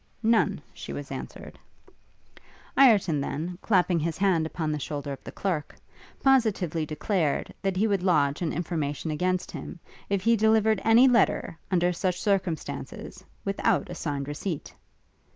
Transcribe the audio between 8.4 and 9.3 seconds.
an information